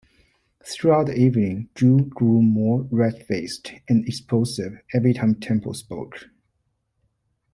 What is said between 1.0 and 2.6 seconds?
the evening Drew grew